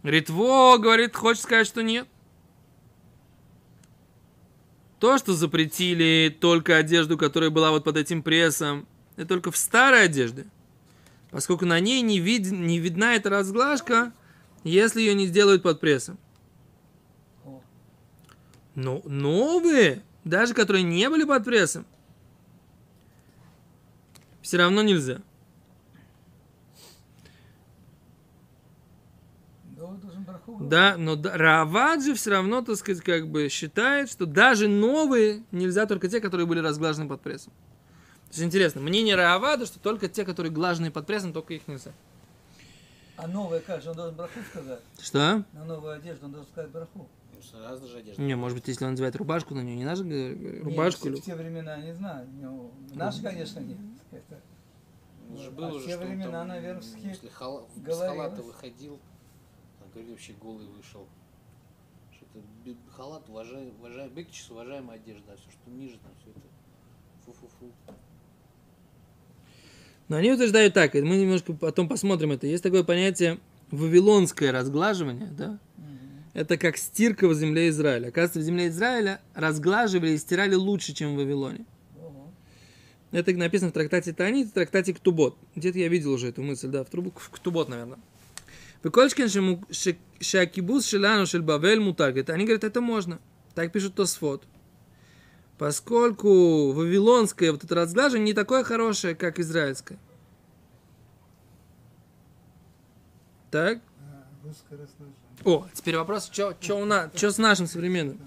Ритво 0.04 0.78
говорит, 0.78 1.14
хочет 1.14 1.42
сказать, 1.42 1.66
что 1.66 1.82
нет. 1.82 2.08
То, 5.02 5.18
что 5.18 5.34
запретили 5.34 6.28
только 6.40 6.76
одежду, 6.76 7.18
которая 7.18 7.50
была 7.50 7.72
вот 7.72 7.82
под 7.82 7.96
этим 7.96 8.22
прессом, 8.22 8.86
это 9.16 9.26
только 9.26 9.50
в 9.50 9.56
старой 9.56 10.04
одежде. 10.04 10.46
Поскольку 11.32 11.66
на 11.66 11.80
ней 11.80 12.02
не, 12.02 12.20
вид- 12.20 12.52
не 12.52 12.78
видна 12.78 13.16
эта 13.16 13.28
разглажка, 13.28 14.12
если 14.62 15.00
ее 15.00 15.14
не 15.14 15.26
сделают 15.26 15.64
под 15.64 15.80
прессом. 15.80 16.18
Но 18.76 19.02
новые, 19.04 20.04
даже 20.22 20.54
которые 20.54 20.84
не 20.84 21.10
были 21.10 21.24
под 21.24 21.44
прессом, 21.44 21.84
все 24.40 24.56
равно 24.56 24.82
нельзя. 24.82 25.20
Да, 29.64 29.84
он 29.84 29.98
должен 29.98 30.22
браху 30.22 30.52
говорить. 30.52 30.61
Да, 30.72 30.96
но 30.96 31.20
Равад 31.22 32.02
же 32.02 32.14
все 32.14 32.30
равно, 32.30 32.62
так 32.62 32.76
сказать, 32.76 33.02
как 33.04 33.28
бы 33.28 33.50
считает, 33.50 34.08
что 34.08 34.24
даже 34.24 34.68
новые 34.68 35.42
нельзя 35.50 35.84
только 35.84 36.08
те, 36.08 36.18
которые 36.18 36.46
были 36.46 36.60
разглажены 36.60 37.06
под 37.06 37.20
прессом. 37.20 37.52
То 37.52 38.30
есть 38.30 38.42
интересно, 38.42 38.80
мнение 38.80 39.14
Равада, 39.14 39.66
что 39.66 39.78
только 39.78 40.08
те, 40.08 40.24
которые 40.24 40.50
глажены 40.50 40.90
под 40.90 41.06
прессом, 41.06 41.34
только 41.34 41.52
их 41.52 41.68
нельзя. 41.68 41.92
А 43.18 43.26
новая 43.26 43.60
как 43.60 43.82
же, 43.82 43.90
он 43.90 43.96
должен 43.96 44.16
браху 44.16 44.40
сказать? 44.50 44.80
Что? 44.98 45.44
На 45.52 45.64
новую 45.66 45.92
одежду 45.92 46.24
он 46.24 46.32
должен 46.32 46.50
сказать 46.50 46.70
браху. 46.70 47.06
Ну, 47.34 47.62
разная 47.68 47.88
же 47.90 47.98
одежда. 47.98 48.22
Не, 48.22 48.34
может 48.34 48.56
быть, 48.56 48.66
если 48.66 48.86
он 48.86 48.92
надевает 48.92 49.14
рубашку, 49.16 49.54
на 49.54 49.60
нее 49.60 49.76
не 49.76 49.84
надо 49.84 50.02
говорить 50.04 50.62
рубашку. 50.64 51.10
Нет, 51.10 51.18
в 51.18 51.22
те 51.22 51.34
времена, 51.34 51.76
не 51.76 51.92
знаю. 51.92 52.26
Ну, 52.40 52.72
наши, 52.94 53.22
конечно, 53.22 53.60
нет. 53.60 53.76
Это, 54.10 54.40
Ну, 55.28 55.38
А 55.38 55.50
было 55.50 55.78
в 55.78 55.82
же, 55.82 55.88
те 55.88 55.98
времена, 55.98 56.30
там, 56.30 56.48
наверное, 56.48 56.82
если 56.82 57.28
говорилось. 57.28 57.98
халата 58.08 58.42
выходил, 58.42 58.98
вообще 60.00 60.32
голый 60.40 60.66
вышел. 60.66 61.06
Что-то 62.12 62.40
халат, 62.96 63.28
уважаем, 63.28 63.72
уважаем, 63.78 64.10
бекчис, 64.10 64.50
уважаемая 64.50 64.96
одежда, 64.96 65.32
а 65.32 65.36
все, 65.36 65.50
что 65.50 65.70
ниже, 65.70 65.98
там 65.98 66.12
все 66.20 66.30
это 66.30 66.40
фу-фу-фу. 67.26 67.72
Но 70.08 70.16
они 70.16 70.32
утверждают 70.32 70.74
так, 70.74 70.94
и 70.94 71.02
мы 71.02 71.16
немножко 71.16 71.52
потом 71.52 71.88
посмотрим 71.88 72.32
это. 72.32 72.46
Есть 72.46 72.62
такое 72.62 72.84
понятие 72.84 73.38
вавилонское 73.70 74.52
разглаживание, 74.52 75.28
да? 75.28 75.58
Это 76.34 76.56
как 76.56 76.78
стирка 76.78 77.28
в 77.28 77.34
земле 77.34 77.68
Израиля. 77.68 78.08
Оказывается, 78.08 78.40
в 78.40 78.42
земле 78.42 78.68
Израиля 78.68 79.20
разглаживали 79.34 80.12
и 80.12 80.18
стирали 80.18 80.54
лучше, 80.54 80.94
чем 80.94 81.14
в 81.14 81.16
Вавилоне. 81.16 81.66
Ого. 82.00 82.30
Это 83.10 83.32
написано 83.34 83.70
в 83.70 83.74
трактате 83.74 84.14
Танит, 84.14 84.48
в 84.48 84.52
трактате 84.52 84.94
Ктубот. 84.94 85.36
Где-то 85.56 85.78
я 85.78 85.88
видел 85.88 86.12
уже 86.12 86.28
эту 86.28 86.42
мысль, 86.42 86.68
да, 86.68 86.84
в, 86.84 86.88
трубу, 86.88 87.12
в 87.14 87.28
Ктубот, 87.28 87.68
наверное. 87.68 87.98
Выкольчкин 88.82 89.28
шакибус 90.20 90.86
шелану 90.86 91.26
шель 91.26 91.42
бавель 91.42 91.80
мутар. 91.80 92.10
Говорит, 92.10 92.30
Они 92.30 92.44
говорят, 92.44 92.64
это 92.64 92.80
можно. 92.80 93.20
Так 93.54 93.72
пишут 93.72 93.94
Тосфот. 93.94 94.44
Поскольку 95.58 96.72
вавилонское 96.72 97.52
вот 97.52 97.62
это 97.62 97.74
разглаживание 97.74 98.26
не 98.26 98.34
такое 98.34 98.64
хорошее, 98.64 99.14
как 99.14 99.38
израильское. 99.38 99.98
Так. 103.50 103.80
О, 105.44 105.68
теперь 105.72 105.96
вопрос, 105.96 106.30
что 106.32 106.76
у 106.76 106.84
нас, 106.84 107.10
что 107.14 107.30
с 107.30 107.38
нашим 107.38 107.66
современным? 107.66 108.18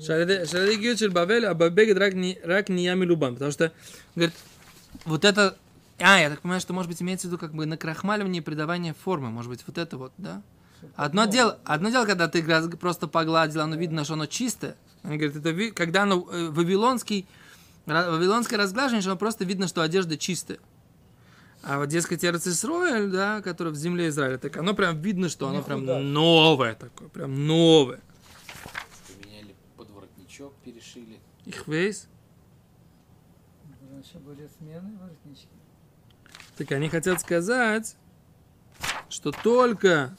Шаради 0.00 0.76
Гючель 0.76 1.10
Бавель, 1.10 1.46
а 1.46 1.54
Бабегет 1.54 1.98
рак 1.98 2.68
любам. 3.04 3.34
Потому 3.34 3.52
что, 3.52 3.72
говорит, 4.14 4.34
вот 5.04 5.24
это... 5.24 5.56
А, 5.98 6.18
я 6.18 6.30
так 6.30 6.40
понимаю, 6.40 6.60
что, 6.60 6.72
может 6.72 6.90
быть, 6.90 7.00
имеется 7.00 7.28
в 7.28 7.30
виду 7.30 7.38
как 7.38 7.54
бы 7.54 7.66
накрахмаливание 7.66 8.42
и 8.42 8.44
придавание 8.44 8.94
формы. 8.94 9.30
Может 9.30 9.50
быть, 9.50 9.64
вот 9.66 9.78
это 9.78 9.96
вот, 9.96 10.12
да? 10.18 10.42
Одно 10.96 11.24
дело, 11.24 11.58
одно 11.64 11.88
дело, 11.88 12.04
когда 12.04 12.28
ты 12.28 12.42
просто 12.76 13.08
погладил, 13.08 13.62
оно 13.62 13.76
видно, 13.76 14.04
что 14.04 14.14
оно 14.14 14.26
чистое. 14.26 14.76
Они 15.02 15.16
говорят, 15.16 15.36
это 15.36 15.74
когда 15.74 16.02
оно 16.02 16.28
э, 16.30 16.48
вавилонский, 16.50 17.26
вавилонское 17.86 18.58
разглаживание, 18.58 19.00
что 19.00 19.10
оно 19.10 19.18
просто 19.18 19.44
видно, 19.44 19.66
что 19.66 19.82
одежда 19.82 20.16
чистая. 20.18 20.58
А 21.62 21.78
вот, 21.78 21.88
дескать, 21.88 22.24
Эрцисроэль, 22.24 23.10
да, 23.10 23.40
который 23.40 23.72
в 23.72 23.76
земле 23.76 24.08
Израиля, 24.08 24.36
так 24.36 24.56
оно 24.58 24.74
прям 24.74 25.00
видно, 25.00 25.30
что 25.30 25.48
оно 25.48 25.62
прям 25.62 25.84
новое 26.12 26.74
такое, 26.74 27.08
прям 27.08 27.46
новое. 27.46 28.00
Поменяли 29.08 29.54
подворотничок. 29.76 30.52
воротничок 30.52 30.54
перешили. 30.62 31.20
Их 31.46 31.66
вейс. 31.66 32.08
Раньше 33.90 34.18
были 34.18 34.48
смены 34.58 34.98
воротнички. 34.98 35.48
Так 36.56 36.70
они 36.70 36.88
хотят 36.88 37.20
сказать, 37.20 37.96
что 39.08 39.32
только 39.32 40.16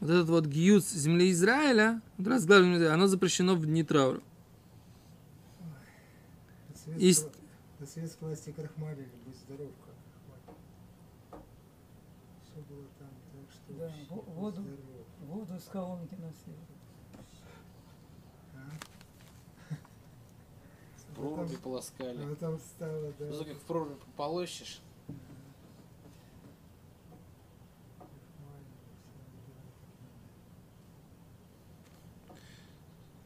вот 0.00 0.10
этот 0.10 0.28
вот 0.28 0.46
гиюц 0.46 0.90
земли 0.90 1.30
Израиля, 1.32 2.00
вот 2.16 2.28
разглаживание, 2.28 2.78
земли, 2.78 2.94
оно 2.94 3.06
запрещено 3.08 3.54
в 3.54 3.66
дни 3.66 3.82
траура. 3.84 4.20
До 6.86 6.92
И 6.94 7.12
советского, 7.12 7.32
до 7.80 7.86
советской 7.86 8.24
власти 8.24 8.52
крахмалили, 8.52 9.10
будь 9.26 9.36
здоров, 9.36 9.70
как. 11.30 11.40
Все 12.44 12.62
было 12.70 12.84
там, 12.98 13.08
так 13.32 13.50
что 13.52 13.72
Да, 13.74 13.84
вообще 13.84 14.30
воду. 14.30 14.62
здоров. 14.62 15.06
Воду 15.26 15.56
из 15.56 15.64
колонки 15.64 16.14
носили. 16.14 16.56
А? 18.54 19.74
В 20.96 21.14
проруби 21.14 21.56
полоскали. 21.56 22.32
А 22.32 22.36
там 22.36 22.58
стало, 22.58 23.12
да. 23.18 23.26
Ну, 23.26 23.44
как 23.44 23.56
в 23.56 23.62
прорубь 23.62 24.00
полощешь. 24.16 24.80
крахмалили, 25.08 25.14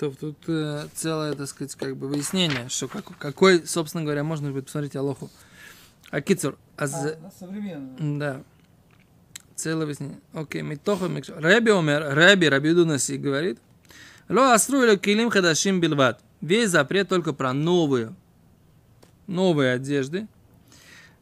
То 0.02 0.10
тут 0.10 0.36
э, 0.48 0.88
целое, 0.94 1.32
так 1.34 1.46
сказать, 1.46 1.76
как 1.76 1.96
бы 1.96 2.08
выяснение, 2.08 2.68
что 2.68 2.88
как- 2.88 3.16
какой, 3.18 3.64
собственно 3.64 4.02
говоря, 4.02 4.24
можно 4.24 4.50
будет 4.50 4.64
посмотреть 4.64 4.96
Алоху. 4.96 5.30
А 6.10 6.20
Кицур, 6.20 6.58
а 6.76 6.86
А, 6.86 7.16
на 7.22 7.30
современную. 7.30 8.18
Да. 8.18 8.42
Целое 9.54 9.86
выяснение. 9.86 10.18
Окей, 10.32 10.62
Митоха 10.62 11.06
Микш. 11.06 11.28
Рэби 11.28 11.70
умер, 11.70 12.16
Рэби, 12.16 12.46
Рабиуду 12.46 12.84
Наси 12.84 13.16
говорит, 13.16 13.60
Ло 14.28 14.54
асруили 14.54 14.96
килим 14.96 15.30
хадашим 15.30 15.78
билват. 15.80 16.20
Весь 16.40 16.70
запрет 16.70 17.08
только 17.08 17.32
про 17.32 17.52
новые, 17.52 18.12
новые 19.28 19.72
одежды. 19.74 20.26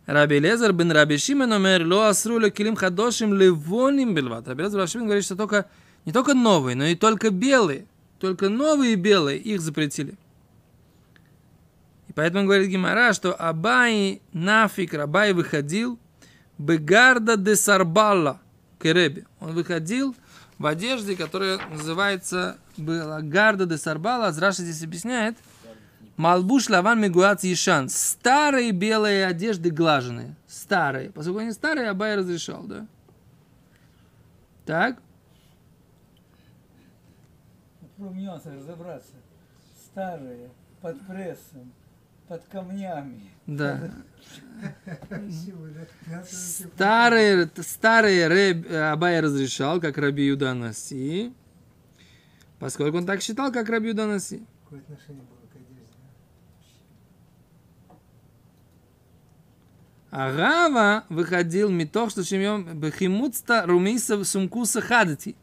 Раби 0.07 0.39
Лезер 0.39 0.73
бен 0.73 0.91
Раби 0.91 1.19
Шимен 1.19 1.53
умер, 1.53 1.85
ло 1.87 2.09
асруили 2.09 2.49
килим 2.49 2.77
хадошим 2.77 3.35
ливоним 3.35 4.15
билват. 4.15 4.49
Раби 4.49 4.63
Лезер 4.63 4.79
Раби 4.79 4.91
Шимен 4.91 5.05
говорит, 5.05 5.25
что 5.27 5.37
только, 5.37 5.67
не 6.07 6.13
только 6.13 6.33
новые, 6.33 6.77
но 6.77 6.87
и 6.87 6.95
только 6.95 7.29
белые. 7.29 7.85
Только 8.21 8.51
новые 8.51 8.97
белые, 8.97 9.39
их 9.39 9.61
запретили. 9.63 10.15
И 12.09 12.13
поэтому 12.13 12.45
говорит 12.45 12.69
Гимара, 12.69 13.15
что 13.15 13.35
Абай 13.35 14.21
нафиг, 14.33 14.95
Абай 14.95 15.33
выходил 15.33 15.99
Бегарда 16.59 17.37
де 17.37 17.57
Сарбалла 17.57 18.41
к 18.79 18.85
Ребе. 18.85 19.27
Он 19.41 19.55
выходил 19.55 20.15
в 20.59 20.67
одежде, 20.67 21.17
которая 21.17 21.59
называется 21.71 22.59
Гарда 22.77 23.65
де 23.65 23.79
Сарбала. 23.79 24.27
Азраша 24.27 24.63
здесь 24.63 24.83
объясняет. 24.83 25.39
Малбуш 26.19 26.69
лаван 26.69 27.01
мигуац 27.01 27.45
ешан. 27.45 27.89
Старые 27.89 28.73
белые 28.73 29.25
одежды 29.25 29.71
глаженные. 29.71 30.37
Старые. 30.47 31.11
Поскольку 31.11 31.39
они 31.39 31.53
старые, 31.53 31.89
Абай 31.89 32.17
разрешал, 32.17 32.65
да? 32.65 32.87
Так? 34.67 34.99
Нюансы 38.01 38.51
разобраться. 38.51 39.13
Старые, 39.85 40.51
под 40.81 41.07
прессом, 41.07 41.73
под 42.29 42.43
камнями. 42.47 43.31
Да. 43.47 43.91
Старые, 46.25 47.51
старые 47.57 48.29
Рэб, 48.29 48.73
Абай 48.73 49.21
разрешал, 49.21 49.81
как 49.81 49.99
Раби 49.99 50.27
Юда 50.27 50.55
Наси. 50.55 51.35
Поскольку 52.59 52.99
он 52.99 53.07
так 53.07 53.21
считал, 53.21 53.53
как 53.53 53.69
Раби 53.69 53.89
Юда 53.89 54.07
Наси. 54.07 54.43
Какое 54.65 54.81
отношение 54.81 55.25
было 55.25 55.47
к 55.53 55.57
одежде? 55.57 55.95
А 60.11 61.05
выходил 61.11 61.71
митох, 61.71 62.11
что 62.11 62.25
чемьем 62.25 62.79
бехимуцта 62.79 63.67
румиса 63.67 64.25
сумкуса 64.25 64.81
хадати. 64.81 65.37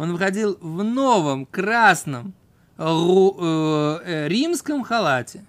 Он 0.00 0.12
выходил 0.12 0.56
в 0.62 0.82
новом 0.82 1.44
красном 1.44 2.32
ру- 2.78 3.36
э, 3.38 4.00
э, 4.04 4.28
римском 4.28 4.82
халате. 4.82 5.44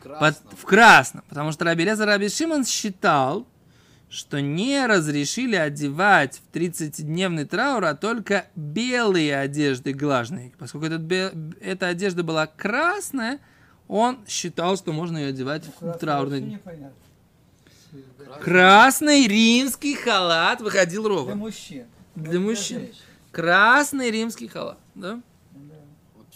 В 0.00 0.02
Под- 0.02 0.18
красном. 0.18 0.56
в 0.56 0.64
красном. 0.64 1.24
Потому 1.30 1.52
что 1.52 1.64
Раби 1.64 1.84
Лезар 1.84 2.06
Раби 2.06 2.28
Шимон 2.28 2.66
считал, 2.66 3.46
что 4.10 4.40
не 4.42 4.84
разрешили 4.86 5.56
одевать 5.56 6.40
в 6.44 6.54
30-дневный 6.54 7.46
траур, 7.46 7.84
а 7.86 7.94
только 7.94 8.46
белые 8.54 9.38
одежды 9.38 9.94
глажные. 9.94 10.52
Поскольку 10.58 10.86
этот 10.86 11.34
эта 11.62 11.86
одежда 11.86 12.22
была 12.22 12.46
красная, 12.46 13.38
он 13.88 14.18
считал, 14.28 14.76
что 14.76 14.92
можно 14.92 15.16
ее 15.16 15.28
одевать 15.28 15.64
в 15.64 15.70
Красный 15.78 15.98
траурный 16.00 16.40
вообще 16.40 16.76
день. 16.76 16.90
Красный. 18.42 19.26
Римский 19.26 19.94
халат 19.94 20.60
выходил 20.60 21.02
Для 21.04 21.08
ровно. 21.10 21.34
мужчин. 21.36 21.86
Для 22.14 22.38
Вот 22.40 22.48
мужчин. 22.50 22.88
Красный 23.32 24.10
римский 24.10 24.48
халат, 24.48 24.78
да? 24.94 25.20
Вот. 26.14 26.26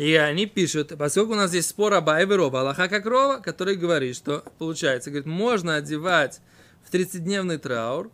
И 0.00 0.14
они 0.14 0.46
пишут, 0.46 0.94
поскольку 0.98 1.32
у 1.32 1.36
нас 1.36 1.50
здесь 1.50 1.66
спор 1.66 1.92
об 1.92 2.08
Айве 2.08 2.36
Рова, 2.36 2.60
Аллаха 2.60 2.88
как 2.88 3.04
Рова, 3.04 3.36
который 3.36 3.76
говорит, 3.76 4.16
что 4.16 4.42
получается, 4.58 5.10
говорит, 5.10 5.26
можно 5.26 5.76
одевать 5.76 6.40
в 6.82 6.90
30-дневный 6.90 7.58
траур 7.58 8.10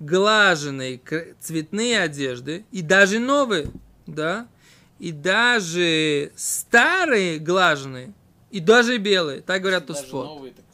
глаженные 0.00 0.98
цветные 1.38 2.00
одежды 2.00 2.64
и 2.70 2.80
даже 2.80 3.18
новые, 3.18 3.70
да, 4.06 4.48
и 4.98 5.12
даже 5.12 6.32
старые 6.36 7.38
глаженные, 7.38 8.14
и 8.50 8.60
даже 8.60 8.96
белые, 8.96 9.42
так 9.42 9.60
говорят 9.60 9.86
Тусфот. 9.86 10.26
новые, 10.26 10.54
так. 10.54 10.64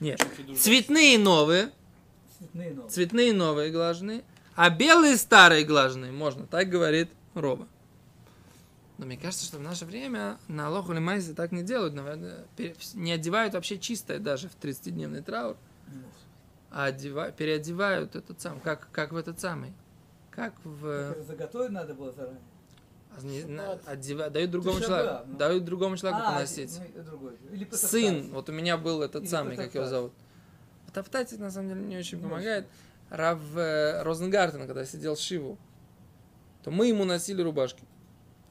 Нет, 0.00 0.26
цветные 0.58 1.18
новые, 1.18 1.70
Цветные 2.42 2.70
новые. 2.74 2.90
цветные 2.90 3.32
новые 3.32 3.70
глаженные, 3.70 4.24
а 4.54 4.70
белые 4.70 5.16
старые 5.16 5.64
глаженные 5.64 6.12
можно, 6.12 6.46
так 6.46 6.68
говорит 6.68 7.08
Роба. 7.34 7.66
Но 8.98 9.06
мне 9.06 9.16
кажется, 9.16 9.44
что 9.46 9.58
в 9.58 9.62
наше 9.62 9.84
время 9.84 10.38
на 10.48 10.66
Алоху 10.68 10.92
или 10.92 10.98
Майзе 11.00 11.34
так 11.34 11.50
не 11.52 11.62
делают, 11.62 11.94
наверное, 11.94 12.44
не 12.94 13.12
одевают 13.12 13.54
вообще 13.54 13.78
чистое 13.78 14.18
даже 14.18 14.48
в 14.48 14.56
30-дневный 14.62 15.22
траур, 15.22 15.56
а 16.70 16.86
одева- 16.90 17.32
переодевают 17.32 18.16
этот 18.16 18.40
сам, 18.40 18.60
как, 18.60 18.88
как 18.92 19.12
в 19.12 19.16
этот 19.16 19.40
самый, 19.40 19.72
как 20.30 20.54
в... 20.64 20.86
Это 20.86 21.22
заготовить 21.24 21.70
надо 21.70 21.94
было 21.94 22.12
заранее. 22.12 22.40
а, 23.16 23.20
не- 23.22 23.44
на- 23.44 23.72
одева- 23.86 24.30
дают 24.30 24.50
другому 24.50 24.80
человеку, 24.80 25.08
шаббат, 25.08 25.26
ну. 25.28 25.36
дают 25.36 25.64
другому 25.64 25.96
человеку 25.96 26.22
А, 26.24 26.32
поносить. 26.34 26.78
ну, 26.94 27.02
другой. 27.02 27.36
Или 27.50 27.68
Сын, 27.72 28.30
вот 28.30 28.48
у 28.48 28.52
меня 28.52 28.76
был 28.78 29.02
этот 29.02 29.22
Или 29.24 29.30
самый, 29.30 29.56
как 29.56 29.74
его 29.74 29.86
зовут. 29.86 30.12
Потоптать 30.92 31.38
на 31.38 31.50
самом 31.50 31.68
деле 31.70 31.80
не 31.80 31.96
очень 31.96 32.18
Не 32.18 32.24
помогает. 32.24 32.66
Рав 33.08 33.38
э, 33.56 34.02
Розенгартен, 34.02 34.66
когда 34.66 34.84
сидел 34.84 35.16
Шиву, 35.16 35.58
то 36.62 36.70
мы 36.70 36.88
ему 36.88 37.04
носили 37.04 37.40
рубашки. 37.40 37.80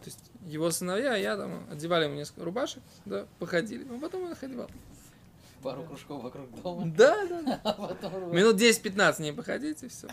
То 0.03 0.05
есть 0.05 0.19
его 0.45 0.71
сыновья, 0.71 1.15
я 1.15 1.37
там 1.37 1.67
одевали 1.71 2.05
ему 2.05 2.15
несколько 2.15 2.43
рубашек, 2.43 2.81
да, 3.05 3.27
походили. 3.37 3.85
А 3.89 3.99
потом 3.99 4.23
он 4.23 4.31
их 4.31 4.41
одевал. 4.41 4.69
Пару 5.61 5.83
кружков 5.83 6.23
вокруг 6.23 6.49
дома. 6.63 6.91
Да, 6.95 7.27
да, 7.27 7.41
да. 7.43 7.61
А 7.63 7.73
потом... 7.73 8.35
Минут 8.35 8.55
10-15 8.55 9.21
не 9.21 9.33
походить 9.33 9.83
и 9.83 9.87
все. 9.87 10.07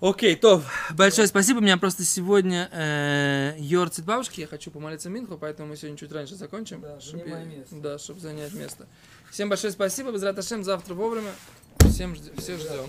Окей, 0.00 0.34
то 0.34 0.64
большое 0.90 1.28
спасибо. 1.28 1.58
У 1.58 1.60
меня 1.60 1.76
просто 1.76 2.02
сегодня 2.02 2.68
э, 2.72 3.54
Йорцит 3.58 4.04
бабушки. 4.04 4.40
Я 4.40 4.48
хочу 4.48 4.72
помолиться 4.72 5.08
Минху, 5.08 5.38
поэтому 5.38 5.68
мы 5.68 5.76
сегодня 5.76 5.96
чуть 5.96 6.10
раньше 6.10 6.34
закончим. 6.34 6.82
Место. 6.82 7.76
Да, 7.76 7.98
чтобы 7.98 8.18
занять 8.18 8.52
место. 8.52 8.88
Всем 9.32 9.48
большое 9.48 9.72
спасибо. 9.72 10.12
Без 10.12 10.22
завтра 10.62 10.92
вовремя. 10.92 11.32
Всем 11.88 12.12
жд- 12.12 12.38
всех 12.38 12.60
ждем. 12.60 12.86